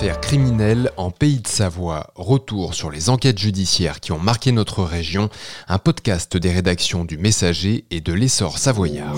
[0.00, 0.18] Affaires
[0.96, 2.10] en Pays de Savoie.
[2.14, 5.28] Retour sur les enquêtes judiciaires qui ont marqué notre région.
[5.68, 9.16] Un podcast des rédactions du Messager et de l'Essor savoyard.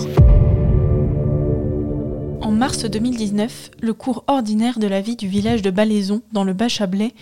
[2.41, 6.51] En mars 2019, le cours ordinaire de la vie du village de Balaison, dans le
[6.51, 7.13] Bas-Chablais,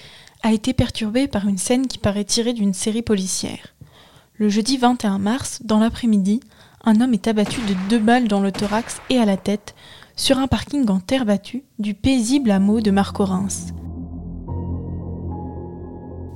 [0.41, 3.75] a été perturbé par une scène qui paraît tirée d'une série policière.
[4.37, 6.39] Le jeudi 21 mars, dans l'après-midi,
[6.83, 9.75] un homme est abattu de deux balles dans le thorax et à la tête
[10.21, 13.47] sur un parking en terre battue du paisible hameau de Marcorins.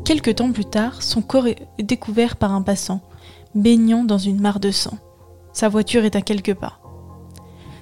[0.03, 3.01] Quelque temps plus tard, son corps est découvert par un passant,
[3.53, 4.97] baignant dans une mare de sang.
[5.53, 6.79] Sa voiture est à quelques pas.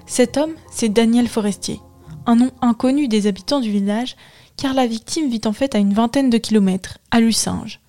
[0.06, 1.80] Cet homme, c'est Daniel Forestier,
[2.26, 4.18] un nom inconnu des habitants du village,
[4.58, 7.80] car la victime vit en fait à une vingtaine de kilomètres, à Lucinge.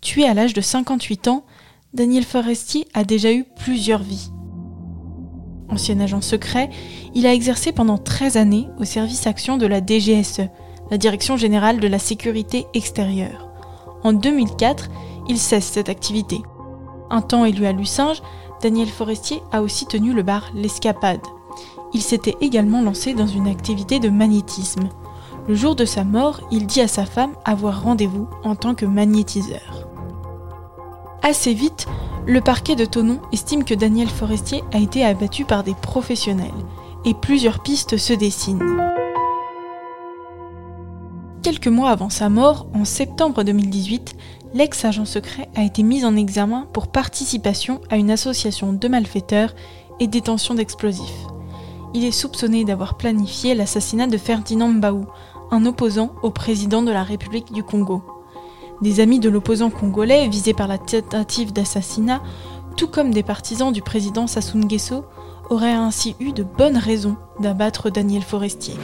[0.00, 1.44] Tué à l'âge de 58 ans,
[1.92, 4.30] Daniel Forestier a déjà eu plusieurs vies.
[5.70, 6.70] Ancien agent secret,
[7.14, 10.48] il a exercé pendant 13 années au service action de la DGSE,
[10.90, 13.48] la Direction générale de la sécurité extérieure.
[14.02, 14.88] En 2004,
[15.28, 16.40] il cesse cette activité.
[17.10, 18.22] Un temps élu à Lucinge,
[18.62, 21.20] Daniel Forestier a aussi tenu le bar L'Escapade.
[21.92, 24.88] Il s'était également lancé dans une activité de magnétisme.
[25.48, 28.86] Le jour de sa mort, il dit à sa femme avoir rendez-vous en tant que
[28.86, 29.88] magnétiseur.
[31.22, 31.86] Assez vite,
[32.26, 36.50] le parquet de Tonon estime que Daniel Forestier a été abattu par des professionnels
[37.04, 38.90] et plusieurs pistes se dessinent.
[41.42, 44.14] Quelques mois avant sa mort, en septembre 2018,
[44.52, 49.54] l'ex-agent secret a été mis en examen pour participation à une association de malfaiteurs
[50.00, 51.26] et détention d'explosifs.
[51.94, 55.06] Il est soupçonné d'avoir planifié l'assassinat de Ferdinand Mbaou,
[55.50, 58.19] un opposant au président de la République du Congo.
[58.82, 62.22] Des amis de l'opposant congolais visés par la tentative d'assassinat,
[62.78, 65.04] tout comme des partisans du président Sassou Nguesso,
[65.50, 68.74] auraient ainsi eu de bonnes raisons d'abattre Daniel Forestier.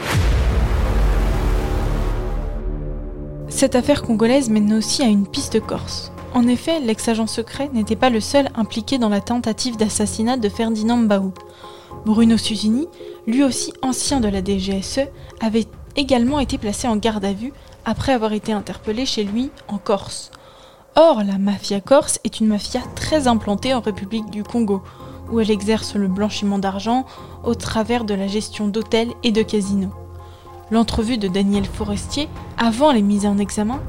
[3.48, 6.12] Cette affaire congolaise mène aussi à une piste corse.
[6.34, 10.98] En effet, l'ex-agent secret n'était pas le seul impliqué dans la tentative d'assassinat de Ferdinand
[10.98, 11.32] Mbaou.
[12.04, 12.86] Bruno Susini,
[13.26, 15.08] lui aussi ancien de la DGSE,
[15.40, 15.64] avait
[15.96, 17.54] également été placé en garde à vue
[17.86, 20.30] après avoir été interpellé chez lui en Corse.
[20.96, 24.82] Or, la mafia corse est une mafia très implantée en République du Congo,
[25.30, 27.06] où elle exerce le blanchiment d'argent
[27.44, 29.92] au travers de la gestion d'hôtels et de casinos.
[30.70, 33.80] L'entrevue de Daniel Forestier, avant les mises en examen,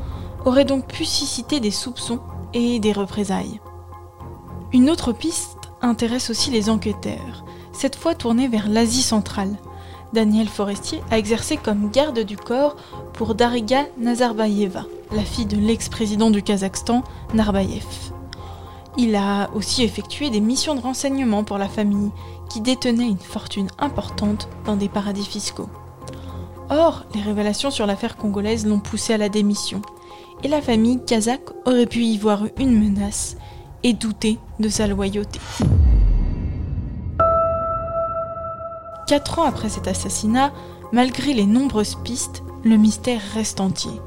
[0.45, 2.19] aurait donc pu susciter des soupçons
[2.53, 3.59] et des représailles.
[4.73, 9.55] Une autre piste intéresse aussi les enquêteurs, cette fois tournée vers l'Asie centrale,
[10.13, 12.75] Daniel Forestier a exercé comme garde du corps
[13.13, 17.03] pour Dariga Nazarbayeva, la fille de l'ex-président du Kazakhstan,
[17.33, 17.85] Narbayev.
[18.97, 22.11] Il a aussi effectué des missions de renseignement pour la famille,
[22.49, 25.69] qui détenait une fortune importante dans des paradis fiscaux.
[26.69, 29.81] Or, les révélations sur l'affaire congolaise l'ont poussé à la démission,
[30.43, 33.37] et la famille kazakh aurait pu y voir une menace
[33.83, 35.39] et douter de sa loyauté.
[39.07, 40.51] Quatre ans après cet assassinat,
[40.91, 44.01] malgré les nombreuses pistes, le mystère reste entier.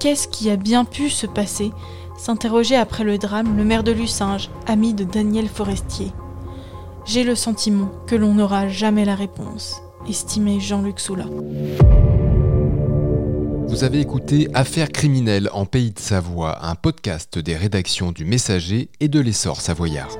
[0.00, 1.70] Qu'est-ce qui a bien pu se passer
[2.16, 6.12] s'interrogeait après le drame le maire de Lucinge, ami de Daniel Forestier.
[7.04, 11.26] J'ai le sentiment que l'on n'aura jamais la réponse, estimait Jean-Luc Soula.
[13.68, 18.88] Vous avez écouté Affaires criminelles en Pays de Savoie, un podcast des rédactions du Messager
[19.00, 20.10] et de l'Essor savoyard.